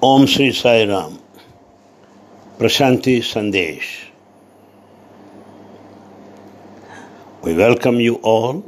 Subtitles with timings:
[0.00, 1.18] Om Sri Sai Ram,
[2.56, 4.04] Prashanti Sandesh.
[7.42, 8.62] We welcome you all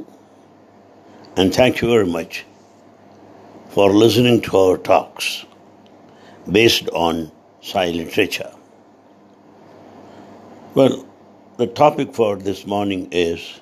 [1.37, 2.43] and thank you very much
[3.69, 5.45] for listening to our talks
[6.51, 8.51] based on Sai literature.
[10.73, 11.05] Well,
[11.55, 13.61] the topic for this morning is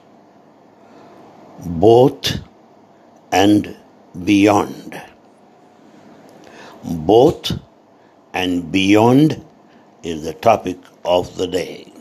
[1.63, 2.39] both
[3.31, 3.77] and
[4.25, 4.99] beyond.
[6.83, 7.51] Both
[8.33, 9.45] and beyond
[10.03, 11.91] is the topic of the day.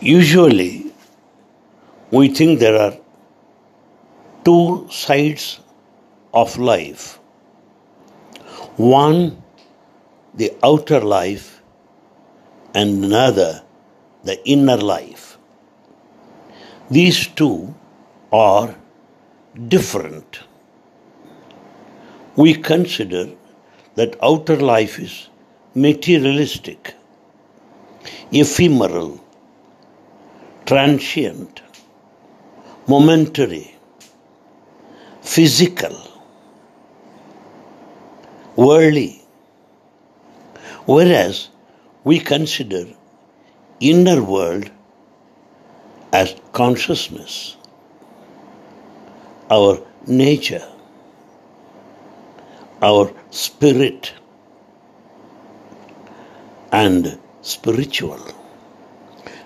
[0.00, 0.92] Usually,
[2.10, 2.96] we think there are
[4.44, 5.60] two sides
[6.32, 7.20] of life
[8.80, 9.42] one,
[10.34, 11.60] the outer life,
[12.74, 13.62] and another,
[14.24, 15.36] the inner life.
[16.90, 17.74] These two
[18.32, 18.74] are
[19.68, 20.40] different.
[22.36, 23.28] We consider
[23.96, 25.28] that outer life is
[25.74, 26.94] materialistic,
[28.32, 29.20] ephemeral,
[30.66, 31.62] transient,
[32.86, 33.74] momentary,
[35.22, 35.96] physical,
[38.56, 39.22] worldly.
[40.86, 41.48] Whereas
[42.04, 42.86] we consider
[43.80, 44.70] inner world
[46.12, 47.56] as consciousness,
[49.50, 50.66] our nature,
[52.82, 54.12] our spirit,
[56.72, 58.20] and spiritual.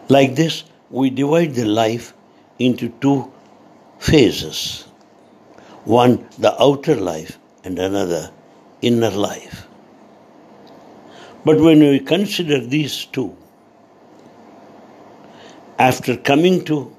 [0.09, 2.13] Like this, we divide the life
[2.59, 3.33] into two
[3.99, 4.85] phases
[5.85, 8.31] one, the outer life, and another,
[8.81, 9.67] inner life.
[11.45, 13.37] But when we consider these two,
[15.79, 16.95] after coming to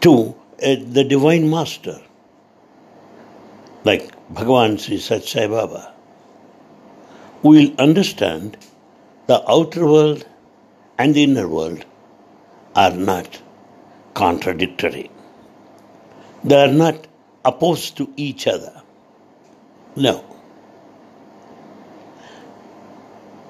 [0.00, 1.98] to uh, the divine master,
[3.84, 5.92] like Bhagavan Sri Sathya Baba,
[7.42, 8.56] we will understand
[9.28, 10.26] the outer world
[10.98, 11.84] and the inner world
[12.74, 13.40] are not
[14.14, 15.10] contradictory.
[16.42, 17.06] They are not
[17.44, 18.82] opposed to each other.
[19.94, 20.24] No.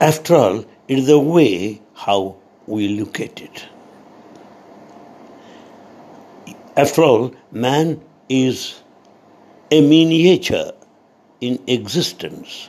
[0.01, 0.59] After all,
[0.89, 2.37] it is the way how
[2.67, 3.65] we look at it.
[6.77, 8.83] After all, man is
[9.71, 10.73] a miniature
[11.41, 12.69] in existence.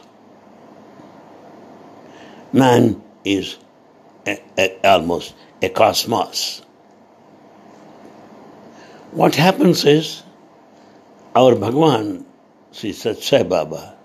[2.52, 3.58] Man is
[4.26, 6.62] a, a, almost a cosmos.
[9.12, 10.24] What happens is
[11.36, 12.26] our Bhagwan,
[12.72, 13.96] Sri Sathya Sai Baba,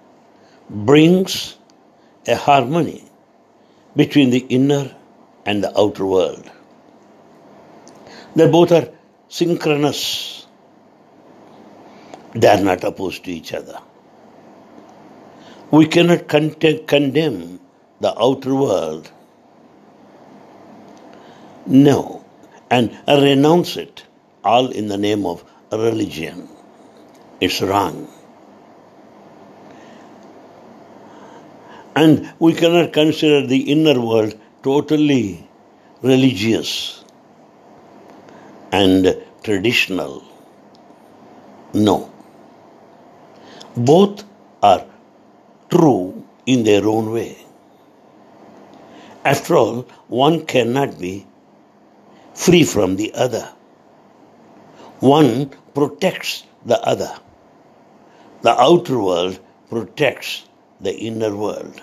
[0.68, 1.56] brings
[2.26, 3.04] a harmony
[3.96, 4.94] between the inner
[5.44, 6.50] and the outer world.
[8.36, 8.88] They both are
[9.28, 10.41] synchronous.
[12.34, 13.78] They are not opposed to each other.
[15.70, 17.60] We cannot condemn
[18.00, 19.10] the outer world.
[21.66, 22.24] No.
[22.70, 24.04] And renounce it
[24.44, 26.48] all in the name of religion.
[27.40, 28.08] It's wrong.
[31.94, 35.46] And we cannot consider the inner world totally
[36.02, 37.04] religious
[38.72, 40.24] and traditional.
[41.74, 42.11] No.
[43.76, 44.24] Both
[44.62, 44.84] are
[45.70, 47.38] true in their own way.
[49.24, 51.26] After all, one cannot be
[52.34, 53.48] free from the other.
[55.00, 57.14] One protects the other.
[58.42, 59.38] The outer world
[59.70, 60.44] protects
[60.80, 61.80] the inner world.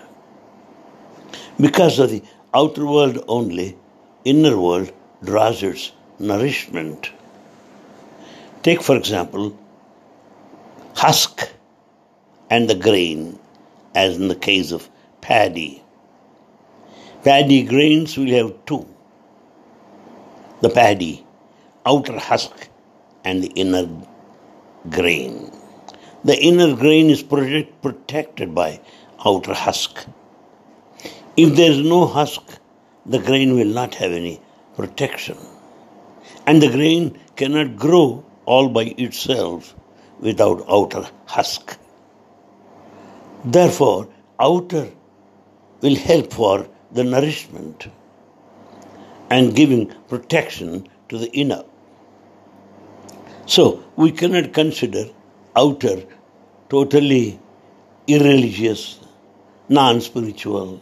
[1.59, 2.21] Because of the
[2.53, 3.77] outer world only,
[4.25, 4.91] inner world
[5.23, 7.11] draws its nourishment.
[8.61, 9.57] Take, for example,
[10.95, 11.49] husk
[12.49, 13.39] and the grain,
[13.95, 14.89] as in the case of
[15.21, 15.83] paddy.
[17.23, 18.87] Paddy grains will have two
[20.61, 21.25] the paddy,
[21.85, 22.67] outer husk,
[23.23, 23.87] and the inner
[24.89, 25.51] grain.
[26.25, 28.81] The inner grain is protect, protected by
[29.25, 30.05] outer husk.
[31.37, 32.41] If there is no husk,
[33.05, 34.41] the grain will not have any
[34.75, 35.37] protection.
[36.45, 39.75] And the grain cannot grow all by itself
[40.19, 41.77] without outer husk.
[43.43, 44.09] Therefore,
[44.39, 44.89] outer
[45.81, 47.87] will help for the nourishment
[49.29, 51.63] and giving protection to the inner.
[53.45, 55.05] So, we cannot consider
[55.55, 56.03] outer
[56.69, 57.39] totally
[58.07, 58.99] irreligious,
[59.69, 60.81] non spiritual,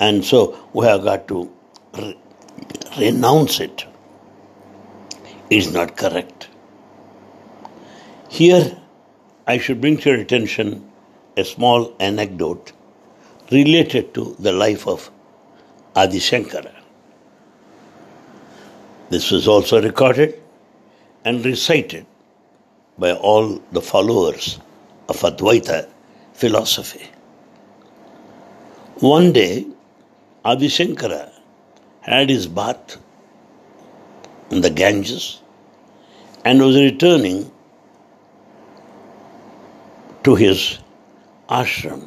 [0.00, 1.50] and so we have got to
[1.96, 2.18] re-
[2.98, 3.86] renounce it.
[5.50, 6.48] It's not correct.
[8.28, 8.76] Here,
[9.46, 10.85] I should bring to your attention
[11.36, 12.72] a small anecdote
[13.50, 15.10] related to the life of
[15.94, 16.74] Adi Shankara.
[19.10, 20.42] This was also recorded
[21.24, 22.06] and recited
[22.98, 24.58] by all the followers
[25.08, 25.88] of Advaita
[26.32, 27.08] philosophy.
[29.00, 29.66] One day,
[30.44, 31.30] Adi Shankara
[32.00, 32.96] had his bath
[34.50, 35.40] in the Ganges
[36.44, 37.50] and was returning
[40.24, 40.78] to his
[41.48, 42.04] ashram.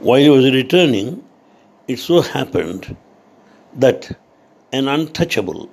[0.00, 1.24] While he was returning,
[1.88, 2.96] it so happened
[3.74, 4.16] that
[4.72, 5.70] an untouchable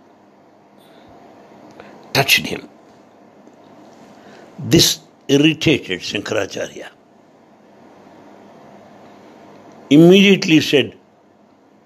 [2.13, 2.68] touched him.
[4.57, 6.90] This irritated Shankaracharya.
[9.90, 10.98] Immediately said,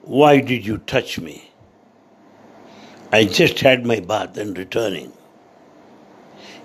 [0.02, 1.50] Why did you touch me?
[3.12, 5.14] I just had my bath and returning.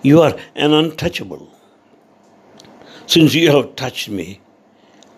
[0.03, 1.53] You are an untouchable.
[3.09, 4.39] Since you have touched me,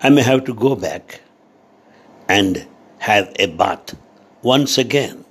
[0.00, 1.22] I may have to go back
[2.28, 2.64] and
[2.98, 3.96] have a bath
[4.42, 5.24] once again.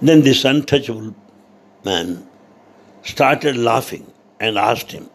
[0.00, 1.14] Then this untouchable
[1.84, 2.26] man
[3.02, 4.10] started laughing
[4.40, 5.10] and asked him,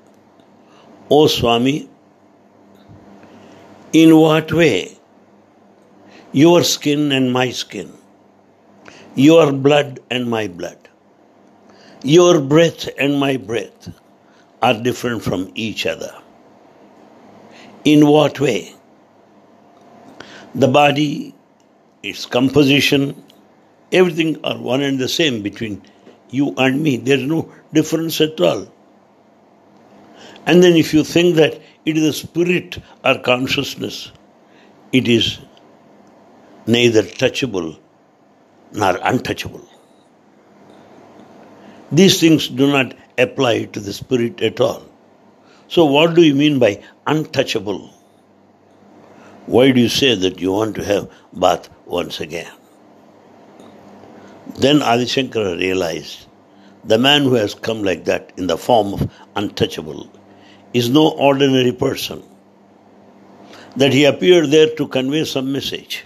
[1.10, 1.90] O Swami,
[3.92, 5.00] in what way?
[6.32, 7.92] Your skin and my skin,
[9.16, 10.78] your blood and my blood,
[12.04, 13.90] your breath and my breath
[14.66, 16.12] are different from each other.
[17.84, 18.74] In what way?
[20.56, 21.36] The body,
[22.02, 23.24] its composition,
[23.92, 25.84] everything are one and the same between
[26.32, 26.98] you and me.
[26.98, 28.68] There is no difference at all.
[30.48, 34.12] And then if you think that it is a spirit or consciousness,
[34.92, 35.40] it is
[36.66, 37.80] neither touchable
[38.72, 39.68] nor untouchable.
[41.92, 44.84] These things do not apply to the spirit at all.
[45.68, 47.90] So, what do you mean by untouchable?
[49.48, 52.52] Why do you say that you want to have bath once again?
[54.60, 56.28] Then Adi Shankara realized
[56.84, 60.10] the man who has come like that in the form of untouchable
[60.74, 62.24] is no ordinary person.
[63.76, 66.06] That he appeared there to convey some message.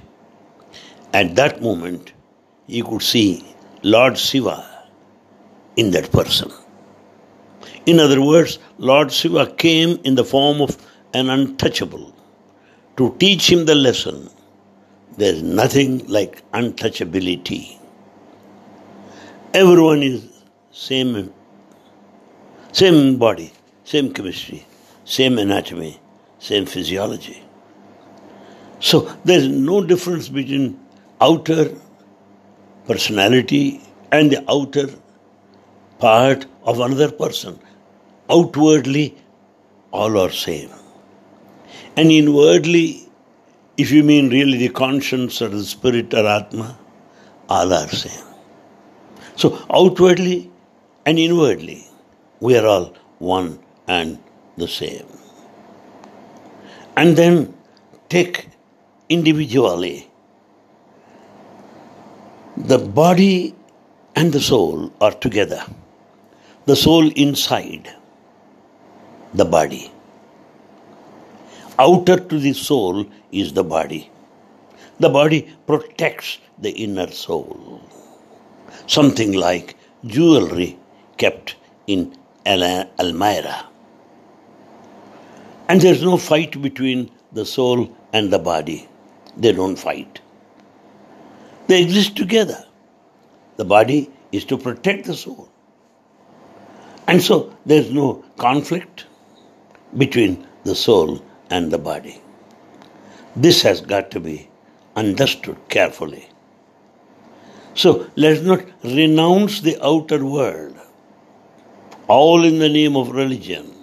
[1.13, 2.13] At that moment,
[2.67, 3.45] he could see
[3.83, 4.65] Lord Shiva
[5.75, 6.51] in that person.
[7.86, 10.78] In other words, Lord Shiva came in the form of
[11.14, 12.14] an untouchable
[12.98, 14.30] to teach him the lesson.
[15.18, 17.78] There is nothing like untouchability.
[19.54, 20.28] Everyone is
[20.72, 21.34] same,
[22.72, 23.52] same body,
[23.84, 24.66] same chemistry,
[25.06, 26.00] same anatomy,
[26.40, 27.44] same physiology.
[28.80, 30.80] So there is no difference between
[31.20, 31.74] outer
[32.86, 33.81] personality
[34.12, 34.90] and the outer
[36.00, 37.60] part of another person.
[38.30, 39.16] Outwardly,
[39.92, 40.70] all are same.
[41.96, 43.10] And inwardly,
[43.78, 46.78] if you mean really the conscience or the spirit or Atma,
[47.50, 48.26] all are same.
[49.36, 50.52] So outwardly
[51.06, 51.88] and inwardly,
[52.40, 54.20] we are all one and
[54.58, 55.08] the same.
[56.96, 57.54] And then
[58.10, 58.50] take
[59.08, 60.10] individually
[62.58, 63.56] the body
[64.16, 65.66] and the soul are together.
[66.66, 67.96] The soul inside
[69.33, 69.92] the body.
[71.78, 74.12] Outer to the soul is the body.
[75.00, 77.81] The body protects the inner soul
[78.90, 80.78] something like jewelry
[81.18, 81.56] kept
[81.86, 83.68] in Al- Almira.
[85.68, 88.90] And there's no fight between the soul and the body.
[89.38, 90.21] They don't fight.
[91.68, 92.66] They exist together.
[93.57, 95.50] The body is to protect the soul.
[97.07, 99.06] And so there's no conflict
[99.98, 102.22] between the soul and the body.
[103.36, 104.50] This has got to be
[104.96, 106.28] understood carefully.
[107.74, 110.78] So let's not renounce the outer world,
[112.08, 113.74] all in the name of religion.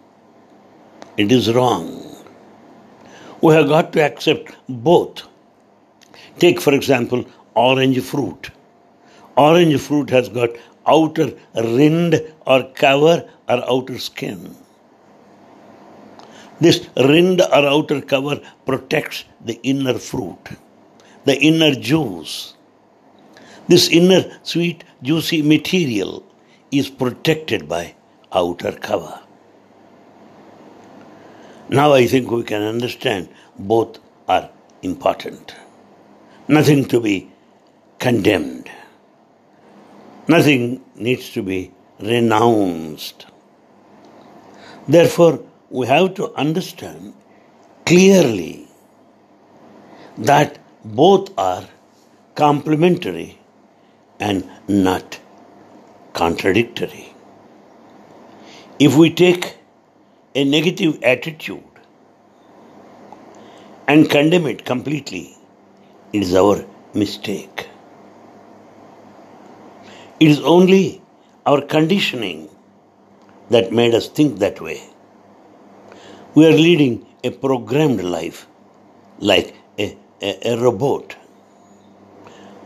[1.17, 2.03] It is wrong.
[3.41, 5.23] We have got to accept both.
[6.39, 8.51] Take, for example, orange fruit.
[9.37, 10.51] Orange fruit has got
[10.87, 14.55] outer rind or cover or outer skin.
[16.61, 20.39] This rind or outer cover protects the inner fruit,
[21.25, 22.55] the inner juice.
[23.69, 26.25] This inner sweet, juicy material
[26.71, 27.95] is protected by
[28.33, 29.21] outer cover.
[31.69, 33.99] Now I think we can understand both
[34.29, 34.51] are
[34.83, 35.55] important.
[36.49, 37.31] Nothing to be
[37.99, 38.71] condemned.
[40.29, 43.27] Nothing needs to be renounced.
[44.87, 45.41] Therefore,
[45.79, 47.13] we have to understand
[47.89, 48.67] clearly
[50.17, 50.59] that
[51.01, 51.65] both are
[52.35, 53.39] complementary
[54.19, 55.21] and not
[56.15, 57.13] contradictory.
[58.79, 59.59] If we take
[60.35, 61.85] a negative attitude
[63.87, 65.37] and condemn it completely,
[66.15, 66.65] it is our
[66.95, 67.69] mistake.
[70.21, 71.03] It is only
[71.45, 72.49] our conditioning
[73.51, 74.83] that made us think that way.
[76.37, 78.47] We are leading a programmed life
[79.21, 81.17] like a, a, a robot.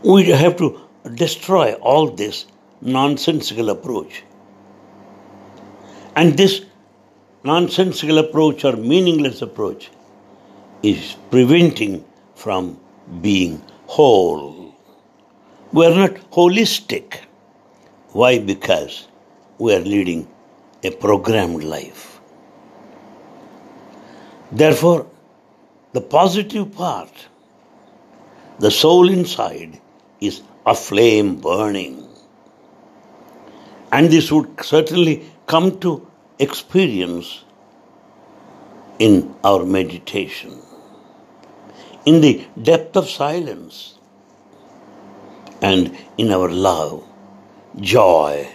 [0.03, 0.81] We have to
[1.15, 2.47] destroy all this
[2.81, 4.23] nonsensical approach.
[6.17, 6.65] And this
[7.45, 9.89] nonsensical approach or meaningless approach
[10.83, 12.03] is preventing
[12.35, 12.77] from
[13.21, 14.75] being whole.
[15.71, 17.21] We are not holistic.
[18.09, 18.37] Why?
[18.37, 19.07] Because
[19.59, 20.27] we are leading
[20.83, 22.10] a programmed life.
[24.51, 25.07] Therefore,
[25.93, 27.11] the positive part,
[28.59, 29.79] the soul inside,
[30.19, 32.07] is a flame burning.
[33.91, 36.07] And this would certainly come to
[36.39, 37.43] experience
[38.99, 40.57] in our meditation.
[42.05, 43.95] In the depth of silence
[45.61, 47.03] and in our love,
[47.79, 48.49] joy,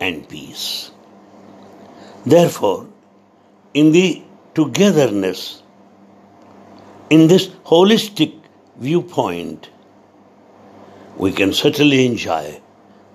[0.00, 0.90] and peace.
[2.26, 2.88] Therefore,
[3.74, 4.22] in the
[4.54, 5.62] togetherness,
[7.10, 8.38] in this holistic
[8.78, 9.70] viewpoint,
[11.16, 12.60] we can certainly enjoy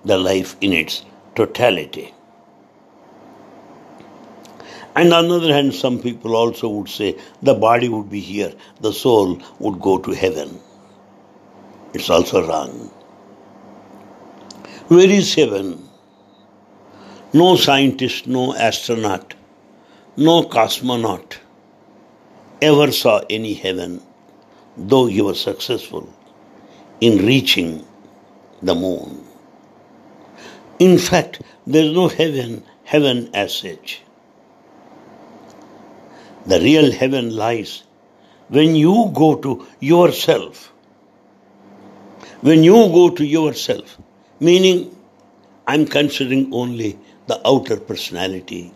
[0.04, 1.04] the life in its
[1.34, 2.14] totality.
[4.94, 8.52] And on the other hand, some people also would say the body would be here,
[8.80, 10.60] the soul would go to heaven.
[11.94, 12.90] It's also wrong.
[14.88, 15.88] Where is heaven?
[17.32, 19.34] No scientist, no astronaut,
[20.20, 21.38] no cosmonaut
[22.60, 24.02] ever saw any heaven,
[24.76, 26.12] though he was successful
[27.00, 27.86] in reaching
[28.60, 29.24] the moon.
[30.80, 34.02] In fact, there is no heaven, heaven as such.
[36.46, 37.84] The real heaven lies
[38.48, 40.72] when you go to yourself.
[42.40, 43.96] When you go to yourself,
[44.40, 44.96] meaning
[45.64, 46.98] I'm considering only
[47.28, 48.72] the outer personality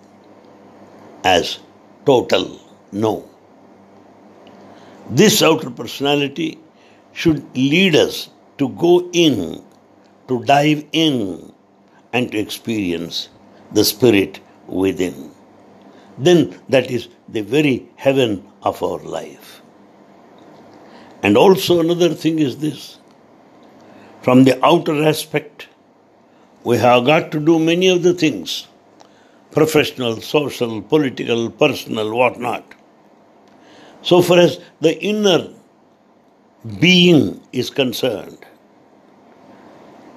[1.25, 1.59] as
[2.05, 2.61] total.
[2.93, 3.29] No.
[5.11, 6.59] This outer personality
[7.13, 9.63] should lead us to go in,
[10.29, 11.53] to dive in,
[12.13, 13.29] and to experience
[13.73, 15.31] the spirit within.
[16.19, 19.63] Then that is the very heaven of our life.
[21.23, 22.99] And also another thing is this
[24.23, 25.69] from the outer aspect,
[26.65, 28.69] we have got to do many of the things
[29.53, 32.65] professional, social, political, personal, whatnot.
[34.03, 35.49] So far as the inner
[36.81, 38.45] being is concerned,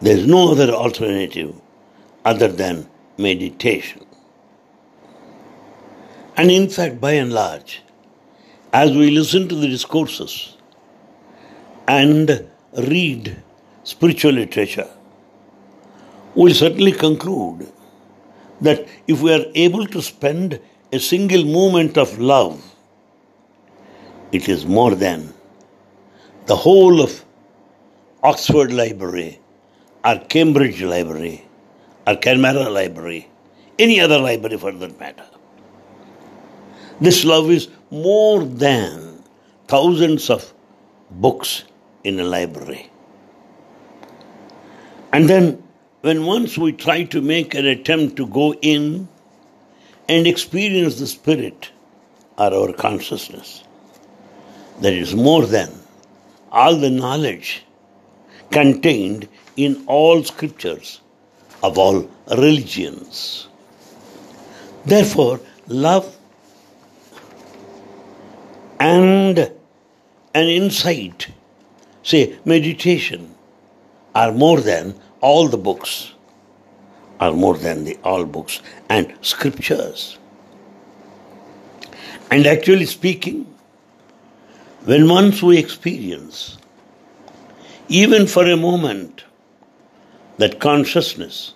[0.02, 1.54] there is no other alternative
[2.24, 4.06] other than meditation.
[6.38, 7.82] And in fact, by and large,
[8.74, 10.58] as we listen to the discourses
[11.88, 13.38] and read
[13.84, 14.90] spiritual literature,
[16.36, 17.72] we'll certainly conclude
[18.62, 20.60] that if we are able to spend
[20.92, 22.64] a single moment of love,
[24.32, 25.34] it is more than
[26.46, 27.24] the whole of
[28.24, 29.40] Oxford Library
[30.04, 31.46] or Cambridge Library
[32.08, 33.28] or Canberra Library,
[33.80, 35.26] any other library for that matter.
[37.02, 39.24] This love is more than
[39.68, 40.54] thousands of
[41.12, 41.64] books
[42.04, 42.90] in a library.
[45.12, 45.64] And then,
[46.06, 49.08] when once we try to make an attempt to go in
[50.08, 51.72] and experience the Spirit
[52.38, 53.64] or our consciousness,
[54.82, 55.72] that is more than
[56.52, 57.64] all the knowledge
[58.52, 61.02] contained in all scriptures
[61.64, 63.48] of all religions.
[64.86, 66.16] Therefore, love
[68.80, 71.30] and an insight,
[72.04, 73.34] say meditation,
[74.14, 76.14] are more than all the books,
[77.20, 80.18] are more than the all books and scriptures.
[82.30, 83.46] And actually speaking,
[84.84, 86.58] when once we experience,
[87.88, 89.24] even for a moment,
[90.38, 91.54] that consciousness,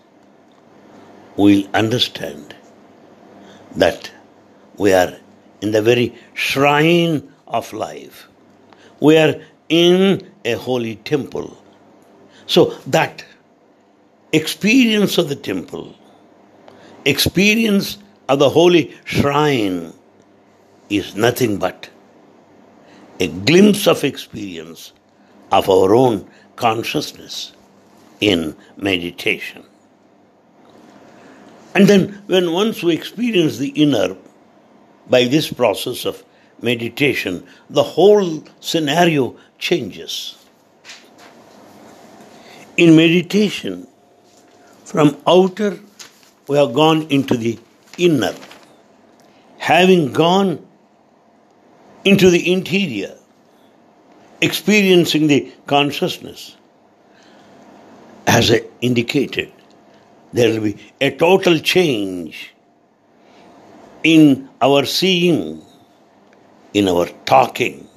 [1.35, 2.55] we'll understand
[3.75, 4.11] that
[4.77, 5.17] we are
[5.61, 8.27] in the very shrine of life.
[8.99, 9.35] We are
[9.67, 11.57] in a holy temple.
[12.45, 13.25] So that
[14.31, 15.95] experience of the temple
[17.05, 19.93] experience of the holy shrine
[20.89, 21.89] is nothing but
[23.19, 24.93] a glimpse of experience
[25.51, 27.53] of our own consciousness
[28.19, 29.63] in meditation.
[31.75, 34.15] And then, when once we experience the inner
[35.09, 36.23] by this process of
[36.61, 40.35] meditation, the whole scenario changes.
[42.77, 43.87] In meditation,
[44.89, 45.79] from outer,
[46.47, 47.59] we have gone into the
[47.99, 48.33] inner.
[49.59, 50.65] Having gone
[52.03, 53.15] into the interior,
[54.41, 56.57] experiencing the consciousness,
[58.25, 59.53] as I indicated,
[60.33, 62.51] there will be a total change
[64.03, 65.61] in our seeing,
[66.73, 67.87] in our talking,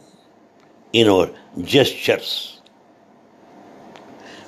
[0.92, 1.30] in our
[1.62, 2.60] gestures.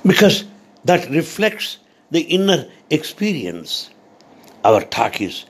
[0.05, 0.45] Because
[0.85, 1.79] that reflects
[2.15, 3.91] the inner experience.
[4.65, 5.47] Our talk is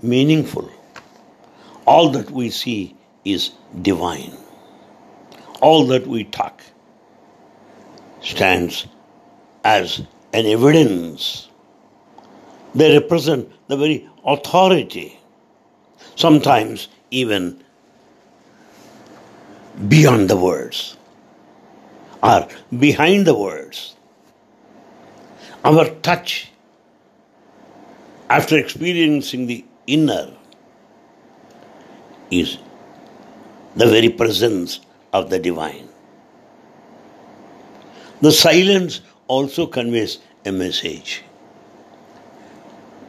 [0.00, 0.70] meaningful.
[1.86, 2.94] All that we see
[3.24, 3.50] is
[3.82, 4.36] divine.
[5.60, 6.62] All that we talk
[8.20, 8.86] stands
[9.64, 9.98] as
[10.32, 11.48] an evidence.
[12.76, 15.18] They represent the very authority,
[16.14, 17.62] sometimes even
[19.88, 20.96] beyond the words
[22.22, 22.46] or
[22.86, 23.96] behind the words.
[25.64, 26.50] Our touch,
[28.28, 30.30] after experiencing the inner,
[32.30, 32.58] is
[33.74, 34.80] the very presence
[35.12, 35.88] of the divine.
[38.20, 41.22] The silence also conveys a message.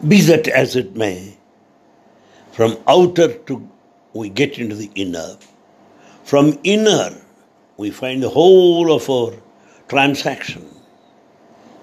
[0.07, 1.37] Be that as it may,
[2.51, 3.69] from outer to
[4.13, 5.37] we get into the inner.
[6.23, 7.21] From inner
[7.77, 9.33] we find the whole of our
[9.89, 10.65] transaction,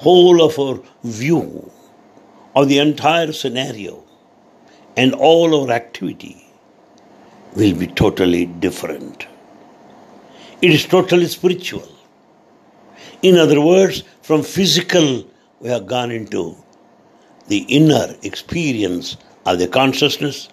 [0.02, 1.71] whole of our view
[2.56, 4.02] of the entire scenario
[4.97, 6.37] and all our activity
[7.54, 9.27] will be totally different.
[10.61, 11.88] It is totally spiritual.
[13.22, 15.24] In other words, from physical,
[15.61, 16.57] we have gone into
[17.48, 20.48] the inner experience of the consciousness.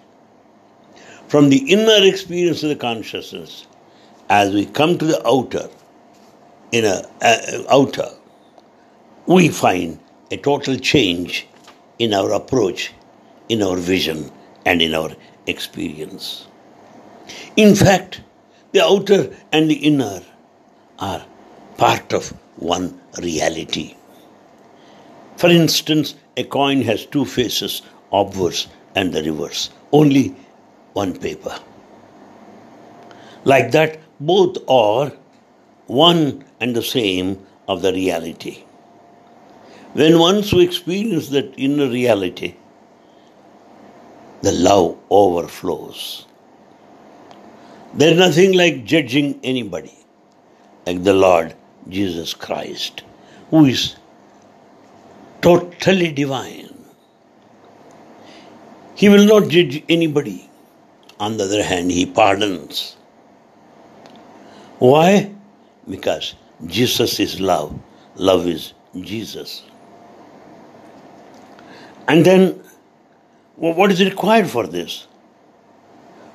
[1.28, 3.66] From the inner experience of the consciousness,
[4.28, 5.68] as we come to the outer,
[6.72, 7.04] in a
[7.68, 8.10] outer,
[9.30, 9.96] we find
[10.32, 11.46] a total change
[12.00, 12.92] in our approach,
[13.48, 14.28] in our vision,
[14.66, 15.10] and in our
[15.46, 16.48] experience.
[17.56, 18.22] In fact,
[18.72, 20.20] the outer and the inner
[20.98, 21.24] are
[21.76, 23.94] part of one reality.
[25.36, 28.66] For instance, a coin has two faces, obverse
[28.96, 30.34] and the reverse, only
[30.94, 31.56] one paper.
[33.44, 35.12] Like that, both are
[35.86, 38.64] one and the same of the reality.
[39.92, 42.54] When once we experience that inner reality,
[44.42, 46.26] the love overflows.
[47.94, 49.98] There's nothing like judging anybody,
[50.86, 51.56] like the Lord
[51.88, 53.02] Jesus Christ,
[53.50, 53.96] who is
[55.42, 56.72] totally divine.
[58.94, 60.48] He will not judge anybody.
[61.18, 62.96] On the other hand, he pardons.
[64.78, 65.34] Why?
[65.88, 66.34] Because
[66.66, 67.78] Jesus is love.
[68.14, 69.64] Love is Jesus.
[72.10, 72.60] And then,
[73.54, 75.06] what is required for this?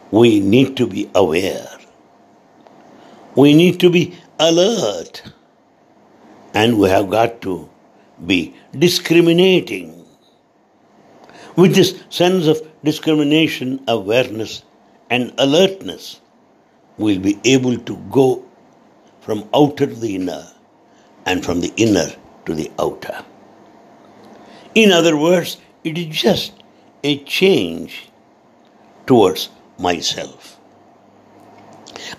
[0.09, 1.67] We need to be aware.
[3.35, 5.21] We need to be alert.
[6.53, 7.69] And we have got to
[8.25, 10.05] be discriminating.
[11.57, 14.63] With this sense of discrimination, awareness,
[15.09, 16.21] and alertness,
[16.97, 18.45] we'll be able to go
[19.19, 20.47] from outer to the inner
[21.25, 22.07] and from the inner
[22.45, 23.25] to the outer.
[24.73, 26.51] In other words, it is just
[27.03, 28.09] a change
[29.05, 30.59] towards myself.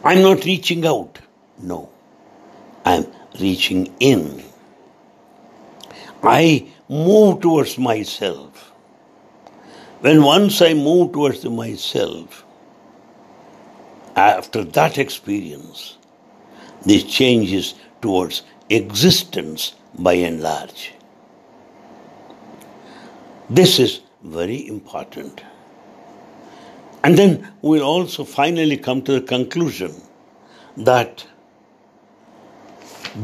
[0.05, 1.19] I'm not reaching out.
[1.59, 1.91] No.
[2.85, 3.07] I'm
[3.41, 4.45] reaching in.
[6.23, 8.73] I move towards myself.
[10.01, 12.45] When once I move towards myself,
[14.15, 15.97] after that experience,
[16.83, 20.96] this changes towards existence by and large.
[23.49, 25.41] This is very important.
[27.05, 29.95] And then we'll also finally come to the conclusion
[30.77, 31.25] that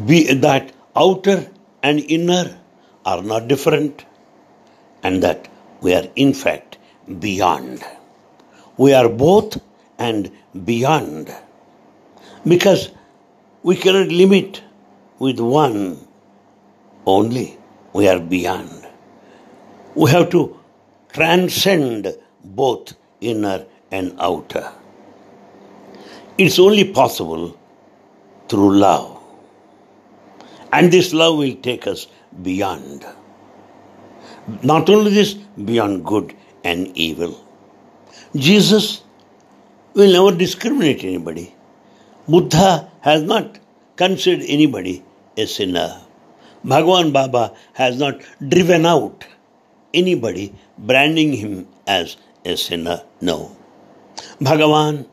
[0.06, 1.50] be, that outer
[1.82, 2.56] and inner
[3.04, 4.04] are not different
[5.02, 5.48] and that
[5.80, 6.78] we are in fact
[7.18, 7.82] beyond.
[8.76, 9.60] We are both
[9.98, 10.30] and
[10.64, 11.34] beyond
[12.46, 12.90] because
[13.64, 14.62] we cannot limit
[15.18, 15.98] with one
[17.06, 17.58] only.
[17.92, 18.81] We are beyond.
[19.94, 20.58] We have to
[21.12, 24.72] transcend both inner and outer.
[26.38, 27.58] It's only possible
[28.48, 29.18] through love.
[30.72, 32.06] And this love will take us
[32.42, 33.04] beyond.
[34.62, 37.38] Not only this, beyond good and evil.
[38.34, 39.02] Jesus
[39.92, 41.54] will never discriminate anybody.
[42.26, 43.58] Buddha has not
[43.96, 45.04] considered anybody
[45.36, 46.00] a sinner.
[46.64, 49.26] Bhagwan Baba has not driven out
[49.94, 53.02] anybody branding him as a sinner.
[53.20, 53.56] No.
[54.40, 55.06] Bhagavan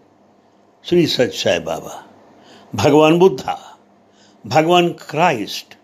[0.82, 2.06] Sri Sathya Sai Baba,
[2.74, 3.60] Bhagavan Buddha,
[4.46, 5.76] Bhagavan Christ,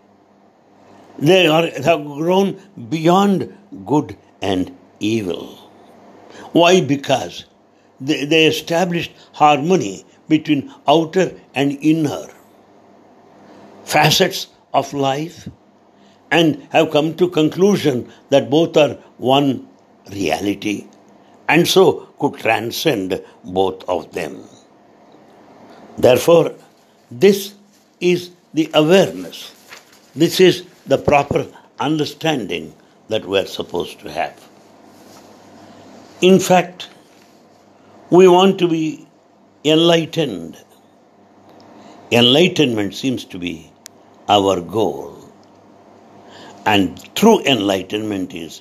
[1.18, 5.46] they are, they have grown beyond good and evil.
[6.52, 6.80] Why?
[6.80, 7.44] Because
[8.00, 12.28] they, they established harmony between outer and inner
[13.84, 15.48] facets of life
[16.30, 19.68] and have come to conclusion that both are one
[20.10, 20.86] reality
[21.48, 24.42] and so could transcend both of them.
[25.98, 26.54] Therefore,
[27.10, 27.54] this
[28.00, 29.52] is the awareness.
[30.14, 31.46] This is the proper
[31.78, 32.74] understanding
[33.08, 34.42] that we are supposed to have.
[36.20, 36.88] In fact,
[38.10, 39.06] we want to be
[39.64, 40.56] enlightened.
[42.10, 43.70] Enlightenment seems to be
[44.28, 45.15] our goal.
[46.66, 48.60] And true enlightenment is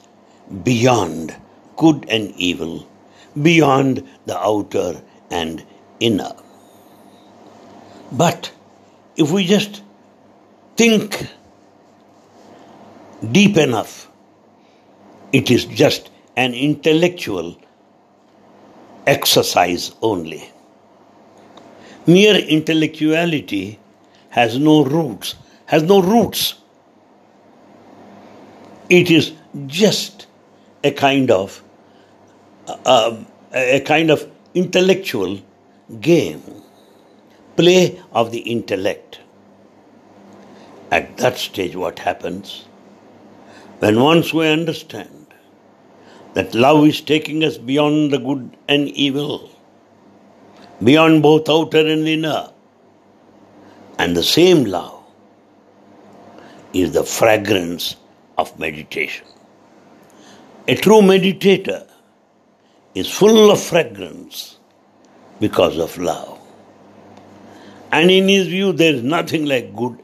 [0.64, 1.36] beyond
[1.76, 2.88] good and evil,
[3.42, 5.66] beyond the outer and
[6.00, 6.32] inner.
[8.12, 8.52] But
[9.18, 9.82] if we just
[10.78, 11.28] think
[13.32, 14.10] deep enough,
[15.34, 17.58] it is just an intellectual
[19.08, 20.52] exercise only.
[22.06, 23.80] Mere intellectuality
[24.30, 26.56] has no roots, has no roots.
[28.90, 29.34] It is
[29.66, 30.28] just
[30.84, 31.64] a kind of
[32.68, 33.18] uh,
[33.54, 35.40] a kind of intellectual
[36.02, 36.44] game,
[37.56, 39.20] play of the intellect.
[40.92, 42.66] At that stage, what happens?
[43.80, 45.34] When once we understand
[46.36, 49.50] that love is taking us beyond the good and evil,
[50.84, 52.52] beyond both outer and inner,
[53.98, 55.04] and the same love
[56.74, 57.96] is the fragrance
[58.38, 59.26] of meditation.
[60.68, 61.88] A true meditator
[62.94, 64.58] is full of fragrance
[65.40, 66.40] because of love.
[67.92, 70.00] And in his view, there is nothing like good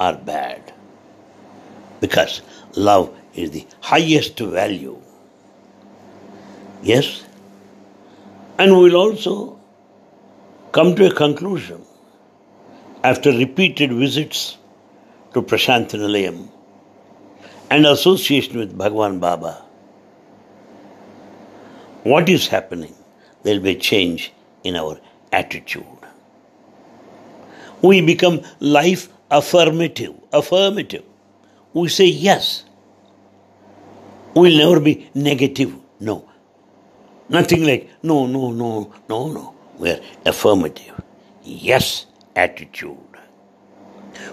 [0.00, 0.72] or bad
[2.00, 2.42] because
[2.74, 5.00] love is the highest value.
[6.82, 7.24] Yes?
[8.58, 9.60] And we will also
[10.72, 11.82] come to a conclusion
[13.04, 14.56] after repeated visits
[15.34, 16.48] to Prasanthi Nilayam
[17.70, 19.62] and association with Bhagwan Baba
[22.04, 22.94] what is happening?
[23.42, 24.32] There will be a change
[24.64, 24.98] in our
[25.30, 25.84] attitude.
[27.82, 31.04] We become life affirmative, affirmative.
[31.74, 32.64] We say yes.
[34.34, 35.74] We'll never be negative.
[36.00, 36.28] No.
[37.28, 39.54] Nothing like no, no, no, no, no.
[39.76, 40.94] We're affirmative.
[41.42, 42.96] Yes attitude.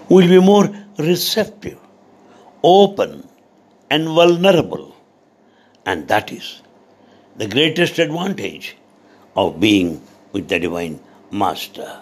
[0.08, 1.78] We'll be more receptive,
[2.62, 3.28] open,
[3.90, 4.96] and vulnerable.
[5.84, 6.62] And that is
[7.36, 8.76] the greatest advantage
[9.36, 12.00] of being with the Divine Master.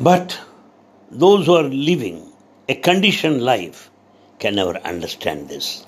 [0.00, 0.40] But
[1.10, 2.32] those who are living
[2.68, 3.90] a conditioned life
[4.38, 5.84] can never understand this.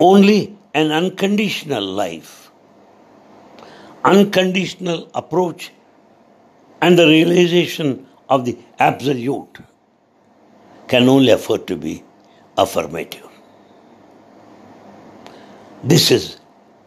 [0.00, 2.50] Only an unconditional life,
[4.04, 5.70] unconditional approach,
[6.80, 9.58] and the realization of the absolute
[10.92, 12.04] can only afford to be
[12.58, 13.28] affirmative.
[15.82, 16.36] This is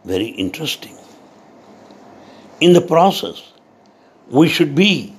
[0.04, 0.96] very interesting.
[2.60, 3.42] In the process,
[4.30, 5.12] we should be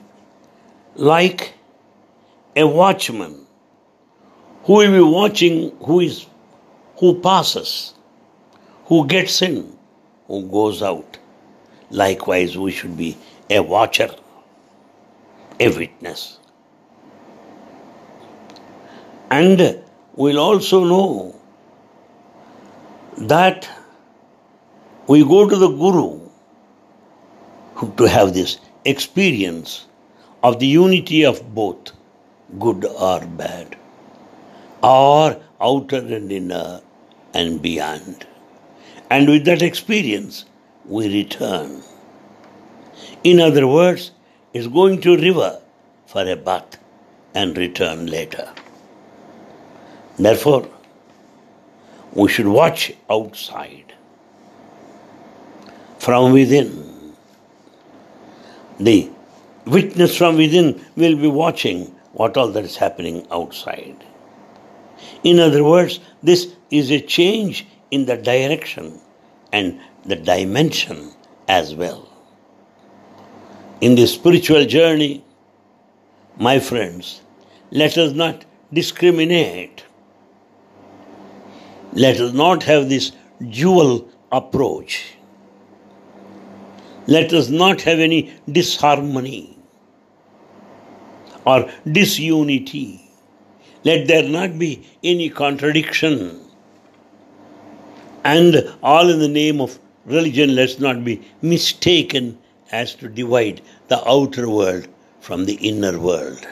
[0.95, 1.54] like
[2.56, 3.45] a watchman
[4.63, 6.26] who will be watching who is
[6.95, 7.93] who passes,
[8.86, 9.78] who gets in,
[10.28, 11.19] who goes out.
[11.91, 13.17] Likewise, we should be
[13.50, 14.10] a watcher,
[15.60, 16.37] a witness.
[19.29, 19.83] And
[20.15, 21.35] we'll also know
[23.17, 23.69] that
[25.07, 26.21] we go to the Guru
[27.97, 29.85] to have this experience
[30.43, 31.91] of the unity of both
[32.57, 33.75] good or bad,
[34.81, 36.81] or outer and inner
[37.33, 38.25] and beyond.
[39.09, 40.45] And with that experience,
[40.85, 41.83] we return.
[43.23, 44.11] In other words,
[44.53, 45.61] is going to river
[46.05, 46.77] for a bath
[47.33, 48.53] and return later.
[50.17, 50.67] Therefore,
[52.13, 53.93] we should watch outside.
[55.99, 57.13] From within,
[58.80, 59.10] the
[59.65, 64.03] witness from within will be watching what all that is happening outside.
[65.23, 68.99] In other words, this is a change in the direction
[69.51, 71.12] and the dimension
[71.47, 72.08] as well.
[73.82, 75.23] In the spiritual journey,
[76.38, 77.21] my friends,
[77.71, 79.84] let us not discriminate.
[81.93, 83.12] Let us not have this
[83.50, 85.13] dual approach.
[87.08, 89.58] Let us not have any disharmony
[91.45, 93.10] or disunity.
[93.84, 96.41] Let there not be any contradiction.
[98.26, 102.38] And all in the name of religion, let's not be mistaken
[102.71, 104.88] as to divide the outer world
[105.21, 106.45] from the inner world.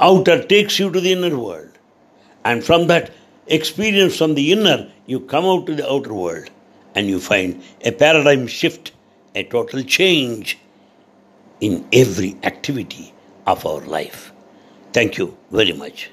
[0.00, 1.70] Outer takes you to the inner world,
[2.44, 3.12] and from that
[3.48, 6.50] experience from the inner, you come out to the outer world
[6.94, 8.92] and you find a paradigm shift,
[9.34, 10.58] a total change
[11.60, 13.12] in every activity
[13.46, 14.32] of our life.
[14.92, 16.10] Thank you very much.